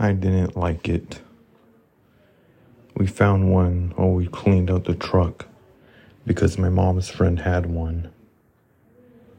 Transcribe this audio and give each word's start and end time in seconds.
I 0.00 0.12
didn't 0.12 0.56
like 0.56 0.88
it. 0.88 1.20
We 2.94 3.08
found 3.08 3.52
one 3.52 3.92
while 3.96 4.12
we 4.12 4.28
cleaned 4.28 4.70
out 4.70 4.84
the 4.84 4.94
truck 4.94 5.48
because 6.24 6.56
my 6.56 6.68
mom's 6.68 7.08
friend 7.08 7.40
had 7.40 7.66
one. 7.66 8.08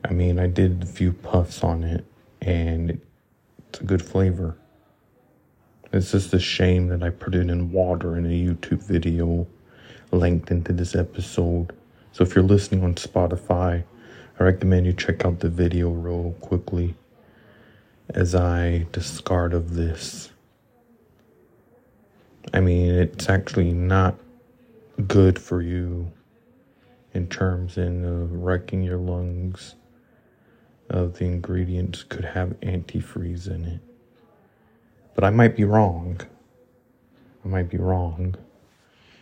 I 0.04 0.12
mean, 0.12 0.38
I 0.38 0.48
did 0.48 0.84
a 0.84 0.86
few 0.86 1.14
puffs 1.14 1.64
on 1.64 1.86
it 1.86 2.04
and 2.42 3.00
it's 3.70 3.80
a 3.80 3.86
good 3.86 4.02
flavor. 4.02 4.58
It's 5.94 6.12
just 6.12 6.34
a 6.34 6.40
shame 6.40 6.89
that 6.89 7.04
I 7.04 7.10
put 7.10 7.36
it 7.36 7.50
in 7.50 7.71
water 7.71 8.18
in 8.18 8.26
a 8.26 8.30
YouTube 8.30 8.84
video 8.84 9.48
linked 10.12 10.52
into 10.52 10.73
this 10.73 10.94
episode. 10.94 11.73
So 12.12 12.26
if 12.26 12.36
you're 12.36 12.44
listening 12.44 12.84
on 12.84 12.96
Spotify, 12.96 13.86
I 14.38 14.44
recommend 14.44 14.88
you 14.88 14.91
check 14.91 15.23
out 15.23 15.39
the 15.39 15.50
video 15.50 15.89
real 15.89 16.34
quickly 16.41 16.96
as 18.10 18.36
I 18.36 18.88
discard 18.91 19.54
of 19.54 19.76
this. 19.76 20.32
I 22.53 22.62
mean, 22.62 22.95
it's 22.95 23.30
actually 23.30 23.73
not 23.73 24.16
good 25.07 25.38
for 25.40 25.62
you 25.62 26.12
in 27.13 27.27
terms 27.27 27.77
in 27.77 28.05
uh, 28.05 28.26
wrecking 28.35 28.84
your 28.84 28.98
lungs. 28.98 29.76
Of 30.90 31.20
the 31.20 31.26
ingredients 31.26 32.02
could 32.02 32.26
have 32.26 32.59
antifreeze 32.62 33.48
in 33.48 33.63
it, 33.63 33.80
but 35.13 35.23
I 35.23 35.30
might 35.30 35.55
be 35.55 35.63
wrong. 35.63 36.20
I 37.45 37.48
might 37.48 37.70
be 37.70 37.77
wrong. 37.77 38.34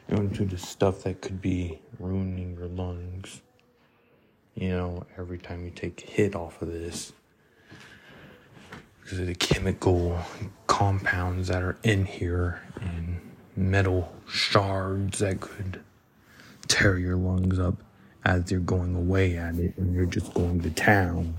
Into 0.08 0.46
the 0.46 0.58
stuff 0.58 1.04
that 1.04 1.22
could 1.22 1.42
be 1.42 1.82
ruining 2.00 2.56
your 2.58 2.70
lungs. 2.70 3.42
You 4.56 4.70
know, 4.70 5.06
every 5.18 5.40
time 5.40 5.66
you 5.66 5.72
take 5.72 6.02
a 6.08 6.10
hit 6.10 6.36
off 6.36 6.62
of 6.62 6.70
this 6.70 7.12
because 9.02 9.20
of 9.20 9.28
the 9.28 9.36
chemical 9.36 10.18
compounds 10.78 11.48
that 11.48 11.64
are 11.64 11.76
in 11.82 12.06
here 12.06 12.62
and 12.80 13.20
metal 13.56 14.14
shards 14.28 15.18
that 15.18 15.42
could 15.42 15.82
tear 16.68 17.00
your 17.00 17.16
lungs 17.16 17.58
up 17.58 17.82
as 18.24 18.52
you're 18.52 18.60
going 18.60 18.94
away 18.94 19.36
at 19.36 19.56
it 19.56 19.76
and 19.78 19.96
you're 19.96 20.06
just 20.06 20.32
going 20.36 20.62
to 20.62 20.70
town. 20.70 21.34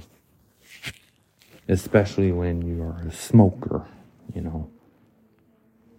Especially 1.68 2.32
when 2.32 2.62
you 2.62 2.82
are 2.82 3.00
a 3.06 3.12
smoker, 3.12 3.86
you 4.34 4.40
know. 4.40 4.68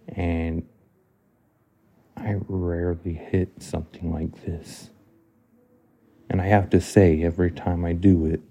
And 0.08 0.62
I 2.18 2.34
rarely 2.46 3.14
hit 3.14 3.62
something 3.62 4.12
like 4.12 4.44
this. 4.44 4.90
And 6.28 6.42
I 6.42 6.46
have 6.48 6.68
to 6.70 6.80
say, 6.82 7.22
every 7.22 7.50
time 7.50 7.86
I 7.86 7.94
do 7.94 8.26
it, 8.26 8.42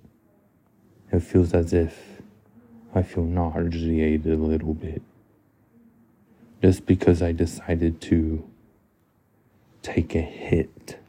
it 1.11 1.19
feels 1.19 1.53
as 1.53 1.73
if 1.73 2.18
I 2.93 3.03
feel 3.03 3.23
nauseated 3.23 4.25
a 4.25 4.35
little 4.35 4.73
bit. 4.73 5.01
Just 6.61 6.85
because 6.85 7.21
I 7.21 7.31
decided 7.31 8.01
to 8.01 8.43
take 9.81 10.15
a 10.15 10.21
hit, 10.21 10.99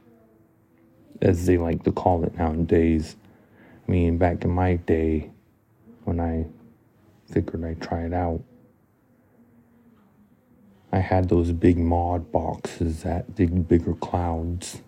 as 1.20 1.47
they 1.47 1.58
like 1.58 1.84
to 1.84 1.92
call 1.92 2.25
it 2.25 2.36
nowadays. 2.36 3.17
I 3.86 3.91
mean, 3.91 4.19
back 4.19 4.45
in 4.45 4.51
my 4.51 4.77
day, 4.77 5.31
when 6.05 6.20
I 6.20 6.47
figured 7.31 7.64
I'd 7.64 7.81
try 7.81 8.05
it 8.05 8.12
out, 8.12 8.42
I 10.92 10.98
had 10.98 11.28
those 11.28 11.53
big 11.53 11.78
mod 11.78 12.33
boxes 12.33 13.03
that 13.05 13.36
Big 13.36 13.69
Bigger 13.69 13.95
Clouds. 13.95 14.83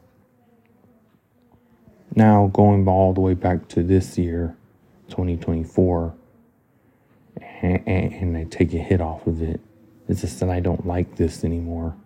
Now, 2.14 2.48
going 2.52 2.86
all 2.88 3.12
the 3.12 3.20
way 3.20 3.34
back 3.34 3.68
to 3.68 3.82
this 3.82 4.18
year, 4.18 4.56
2024, 5.08 6.14
and, 7.62 7.86
and 7.86 8.36
I 8.36 8.44
take 8.44 8.74
a 8.74 8.78
hit 8.78 9.00
off 9.00 9.26
of 9.26 9.40
it. 9.40 9.60
It's 10.08 10.20
just 10.20 10.40
that 10.40 10.50
I 10.50 10.60
don't 10.60 10.86
like 10.86 11.16
this 11.16 11.44
anymore 11.44 11.96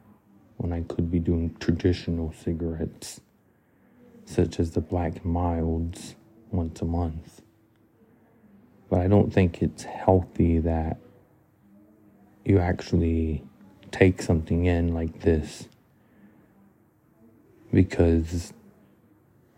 when 0.58 0.72
I 0.72 0.82
could 0.82 1.10
be 1.10 1.18
doing 1.18 1.56
traditional 1.58 2.32
cigarettes, 2.32 3.20
such 4.24 4.60
as 4.60 4.72
the 4.72 4.80
Black 4.80 5.24
Milds, 5.24 6.14
once 6.50 6.80
a 6.80 6.84
month. 6.84 7.42
But 8.88 9.00
I 9.00 9.08
don't 9.08 9.32
think 9.32 9.62
it's 9.62 9.82
healthy 9.82 10.58
that 10.60 10.98
you 12.44 12.58
actually 12.58 13.42
take 13.90 14.22
something 14.22 14.66
in 14.66 14.94
like 14.94 15.22
this 15.22 15.68
because 17.72 18.52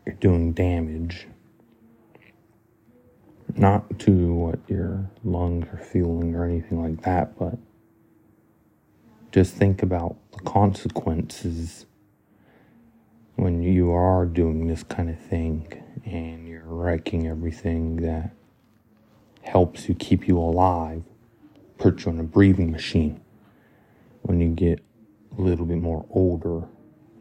you're 0.06 0.14
doing 0.14 0.52
damage 0.52 1.26
not 3.58 3.98
to 4.00 4.32
what 4.32 4.58
your 4.68 5.10
lungs 5.24 5.66
are 5.72 5.78
feeling 5.78 6.34
or 6.34 6.44
anything 6.44 6.82
like 6.82 7.02
that, 7.02 7.38
but 7.38 7.58
just 9.32 9.54
think 9.54 9.82
about 9.82 10.16
the 10.32 10.38
consequences 10.40 11.86
when 13.36 13.62
you 13.62 13.92
are 13.92 14.26
doing 14.26 14.66
this 14.66 14.82
kind 14.82 15.10
of 15.10 15.18
thing 15.18 15.82
and 16.04 16.48
you're 16.48 16.62
wrecking 16.64 17.26
everything 17.26 17.96
that 17.96 18.32
helps 19.42 19.88
you 19.88 19.94
keep 19.94 20.26
you 20.26 20.38
alive, 20.38 21.02
put 21.78 22.04
you 22.04 22.12
on 22.12 22.18
a 22.18 22.24
breathing 22.24 22.70
machine 22.70 23.20
when 24.22 24.40
you 24.40 24.48
get 24.48 24.80
a 25.36 25.40
little 25.40 25.66
bit 25.66 25.78
more 25.78 26.04
older, 26.10 26.66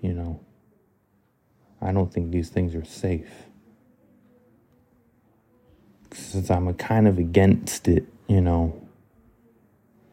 you 0.02 0.14
know. 0.14 0.40
I 1.82 1.92
don't 1.92 2.12
think 2.12 2.32
these 2.32 2.50
things 2.50 2.74
are 2.74 2.86
safe 2.86 3.48
since 6.18 6.50
I'm 6.50 6.74
kind 6.74 7.08
of 7.08 7.18
against 7.18 7.88
it, 7.88 8.06
you 8.28 8.42
know. 8.42 8.82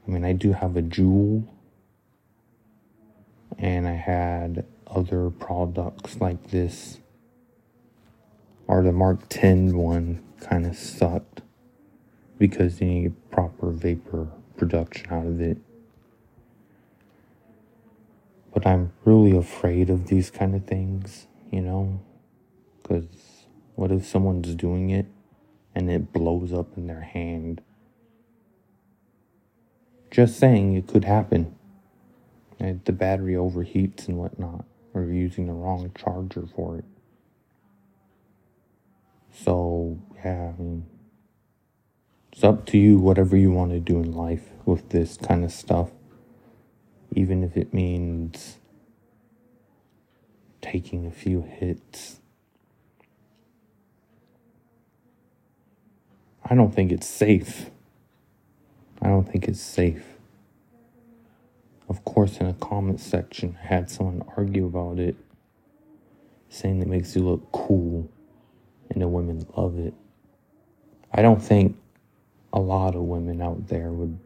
I 0.07 0.11
mean, 0.11 0.25
I 0.25 0.33
do 0.33 0.53
have 0.53 0.77
a 0.77 0.83
Juul, 0.83 1.47
and 3.59 3.89
I 3.89 3.95
had 3.95 4.67
other 4.87 5.31
products 5.31 6.21
like 6.21 6.51
this, 6.51 6.99
or 8.67 8.83
the 8.83 8.91
MarkTen 8.91 9.75
one 9.75 10.23
kind 10.41 10.67
of 10.67 10.77
sucked 10.77 11.41
because 12.39 12.81
you 12.81 12.87
need 12.87 13.31
proper 13.31 13.71
vapor 13.71 14.29
production 14.57 15.11
out 15.11 15.27
of 15.27 15.41
it. 15.41 15.59
But 18.53 18.67
I'm 18.67 18.93
really 19.05 19.37
afraid 19.37 19.91
of 19.91 20.07
these 20.07 20.31
kind 20.31 20.55
of 20.55 20.65
things, 20.67 21.27
you 21.51 21.61
know, 21.61 22.01
because 22.83 23.07
what 23.75 23.91
if 23.91 24.07
someone's 24.07 24.55
doing 24.55 24.91
it 24.91 25.07
and 25.75 25.91
it 25.91 26.13
blows 26.13 26.53
up 26.53 26.77
in 26.77 26.87
their 26.87 27.01
hand. 27.01 27.61
Just 30.11 30.39
saying, 30.39 30.75
it 30.75 30.87
could 30.87 31.05
happen. 31.05 31.57
The 32.59 32.93
battery 32.93 33.35
overheats 33.35 34.09
and 34.09 34.17
whatnot, 34.17 34.65
or 34.95 35.05
using 35.05 35.49
the 35.49 35.53
wrong 35.53 35.91
charger 35.99 36.47
for 36.55 36.79
it. 36.79 36.85
So, 39.33 39.99
yeah, 40.25 40.53
I 40.57 40.63
mean, 40.63 40.87
it's 42.33 42.45
up 42.45 42.65
to 42.67 42.79
you, 42.79 42.99
whatever 42.99 43.37
you 43.37 43.51
want 43.51 43.73
to 43.73 43.81
do 43.81 43.99
in 43.99 44.13
life 44.13 44.49
with 44.65 44.91
this 44.91 45.17
kind 45.17 45.45
of 45.45 45.53
stuff. 45.53 45.91
Even 47.13 47.43
if 47.43 47.57
it 47.57 47.75
means 47.75 48.59
taking 50.63 51.07
a 51.07 51.11
few 51.11 51.43
hits 51.43 52.21
I 56.47 56.55
don't 56.55 56.75
think 56.75 56.93
it's 56.93 57.07
safe. 57.07 57.71
I 59.01 59.09
don't 59.09 59.25
think 59.25 59.49
it's 59.49 59.61
safe. 59.61 60.05
Of 61.89 62.05
course, 62.05 62.39
in 62.39 62.47
a 62.47 62.55
comment 62.55 63.01
section, 63.01 63.57
I 63.63 63.67
had 63.67 63.91
someone 63.91 64.23
argue 64.37 64.67
about 64.67 64.99
it, 64.99 65.17
saying 66.51 66.83
it 66.83 66.89
makes 66.89 67.17
you 67.17 67.23
look 67.23 67.51
cool 67.53 68.09
and 68.91 69.01
the 69.01 69.09
women 69.09 69.47
love 69.57 69.79
it. 69.79 69.95
I 71.13 71.23
don't 71.23 71.43
think 71.43 71.79
a 72.53 72.61
lot 72.61 72.95
of 72.95 73.03
women 73.03 73.41
out 73.41 73.69
there 73.69 73.91
would 73.91 74.19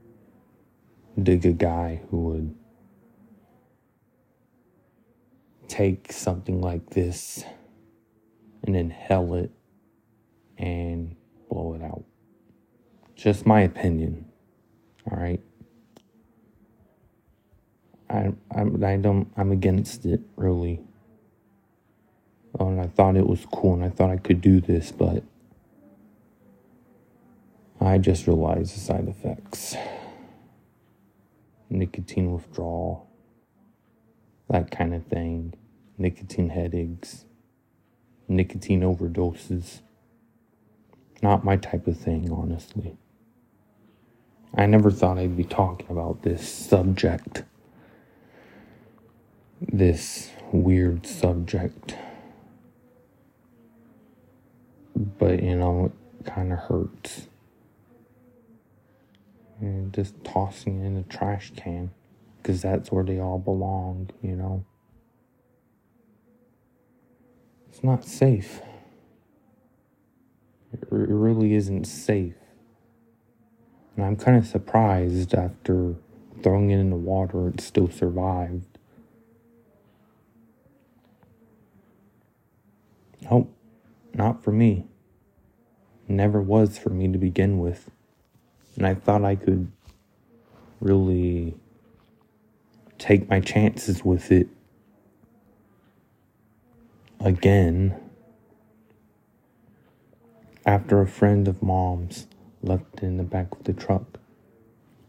dig 1.22 1.46
a 1.46 1.52
guy 1.52 2.00
who 2.10 2.20
would 2.20 2.54
take 5.68 6.12
something 6.12 6.60
like 6.60 6.90
this 6.90 7.44
and 8.64 8.74
inhale 8.74 9.34
it 9.34 9.52
and. 10.56 11.14
Just 13.18 13.44
my 13.44 13.62
opinion. 13.62 14.26
All 15.10 15.18
right. 15.18 15.40
I 18.08 18.32
I'm 18.54 18.82
I 18.84 18.96
don't 18.96 19.28
I'm 19.36 19.50
against 19.50 20.06
it 20.06 20.20
really. 20.36 20.80
Oh, 22.58 22.68
and 22.68 22.80
I 22.80 22.86
thought 22.86 23.16
it 23.16 23.26
was 23.26 23.44
cool 23.52 23.74
and 23.74 23.84
I 23.84 23.90
thought 23.90 24.10
I 24.10 24.18
could 24.18 24.40
do 24.40 24.60
this, 24.60 24.92
but 24.92 25.24
I 27.80 27.98
just 27.98 28.28
realized 28.28 28.76
the 28.76 28.80
side 28.80 29.08
effects. 29.08 29.74
Nicotine 31.68 32.32
withdrawal, 32.32 33.08
that 34.48 34.70
kind 34.70 34.94
of 34.94 35.04
thing, 35.06 35.54
nicotine 35.98 36.50
headaches, 36.50 37.24
nicotine 38.28 38.82
overdoses. 38.82 39.80
Not 41.20 41.44
my 41.44 41.56
type 41.56 41.88
of 41.88 41.98
thing, 41.98 42.30
honestly. 42.30 42.96
I 44.54 44.66
never 44.66 44.90
thought 44.90 45.18
I'd 45.18 45.36
be 45.36 45.44
talking 45.44 45.86
about 45.90 46.22
this 46.22 46.48
subject. 46.48 47.44
This 49.60 50.30
weird 50.52 51.06
subject. 51.06 51.94
But, 54.96 55.42
you 55.42 55.56
know, 55.56 55.92
it 56.20 56.26
kind 56.26 56.52
of 56.52 56.58
hurts. 56.58 57.28
And 59.60 59.92
just 59.92 60.22
tossing 60.24 60.82
it 60.82 60.86
in 60.86 60.96
a 60.96 61.02
trash 61.02 61.52
can. 61.56 61.90
Because 62.38 62.62
that's 62.62 62.90
where 62.90 63.04
they 63.04 63.20
all 63.20 63.38
belong, 63.38 64.10
you 64.22 64.34
know. 64.34 64.64
It's 67.68 67.84
not 67.84 68.04
safe. 68.04 68.60
It 70.72 70.80
really 70.90 71.54
isn't 71.54 71.84
safe. 71.84 72.34
And 73.98 74.06
I'm 74.06 74.14
kind 74.14 74.36
of 74.36 74.46
surprised 74.46 75.34
after 75.34 75.96
throwing 76.40 76.70
it 76.70 76.78
in 76.78 76.88
the 76.88 76.94
water, 76.94 77.48
it 77.48 77.60
still 77.60 77.90
survived. 77.90 78.78
Nope, 83.28 83.52
not 84.14 84.44
for 84.44 84.52
me. 84.52 84.86
Never 86.06 86.40
was 86.40 86.78
for 86.78 86.90
me 86.90 87.10
to 87.10 87.18
begin 87.18 87.58
with. 87.58 87.90
And 88.76 88.86
I 88.86 88.94
thought 88.94 89.24
I 89.24 89.34
could 89.34 89.72
really 90.78 91.56
take 92.98 93.28
my 93.28 93.40
chances 93.40 94.04
with 94.04 94.30
it 94.30 94.46
again 97.18 98.00
after 100.64 101.00
a 101.00 101.06
friend 101.08 101.48
of 101.48 101.64
mom's 101.64 102.28
left 102.62 103.02
in 103.02 103.16
the 103.16 103.22
back 103.22 103.52
of 103.52 103.64
the 103.64 103.72
truck 103.72 104.18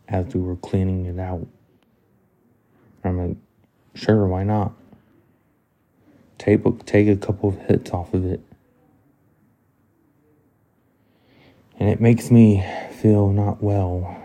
as 0.08 0.34
we 0.34 0.42
were 0.42 0.56
cleaning 0.56 1.06
it 1.06 1.20
out. 1.20 1.48
I'm 3.04 3.18
like, 3.18 3.38
sure, 3.94 4.28
why 4.28 4.44
not? 4.44 4.74
Take, 6.38 6.62
take 6.86 7.08
a 7.08 7.16
couple 7.16 7.50
of 7.50 7.58
hits 7.68 7.92
off 7.92 8.14
of 8.14 8.26
it. 8.26 8.42
And 11.80 11.90
it 11.90 12.02
makes 12.02 12.30
me 12.30 12.66
feel 13.02 13.30
not 13.30 13.64
well. 13.64 14.18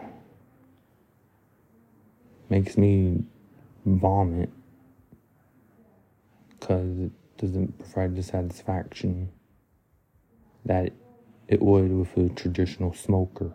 Makes 2.48 2.76
me 2.76 3.22
vomit. 3.84 4.50
Because 6.48 6.98
it 6.98 7.12
doesn't 7.38 7.78
provide 7.78 8.16
the 8.16 8.22
satisfaction 8.22 9.30
that 10.64 10.92
it 11.48 11.60
would 11.60 11.92
with 11.92 12.16
a 12.16 12.28
traditional 12.30 12.94
smoker. 12.94 13.54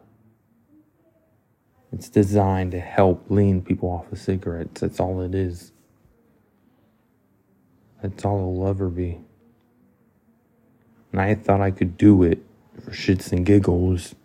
It's 1.91 2.09
designed 2.09 2.71
to 2.71 2.79
help 2.79 3.25
lean 3.29 3.61
people 3.61 3.89
off 3.89 4.11
of 4.11 4.19
cigarettes. 4.19 4.81
That's 4.81 4.99
all 4.99 5.21
it 5.21 5.33
is. 5.33 5.71
That's 8.01 8.23
all 8.23 8.37
it'll 8.37 8.67
ever 8.67 8.89
be. 8.89 9.19
And 11.11 11.19
I 11.19 11.35
thought 11.35 11.61
I 11.61 11.71
could 11.71 11.97
do 11.97 12.23
it 12.23 12.39
for 12.79 12.91
shits 12.91 13.31
and 13.31 13.45
giggles. 13.45 14.15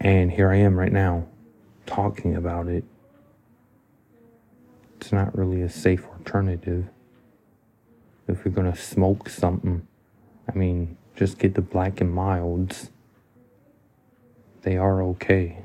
And 0.00 0.32
here 0.32 0.50
I 0.50 0.56
am 0.56 0.78
right 0.78 0.92
now, 0.92 1.26
talking 1.86 2.34
about 2.36 2.68
it. 2.68 2.84
It's 4.96 5.12
not 5.12 5.36
really 5.36 5.62
a 5.62 5.68
safe 5.68 6.06
alternative. 6.06 6.88
If 8.26 8.44
you're 8.44 8.52
gonna 8.52 8.76
smoke 8.76 9.28
something, 9.28 9.86
I 10.52 10.56
mean, 10.56 10.97
just 11.18 11.38
get 11.40 11.54
the 11.54 11.60
black 11.60 12.00
and 12.00 12.12
milds. 12.12 12.90
They 14.62 14.76
are 14.76 15.02
okay. 15.02 15.58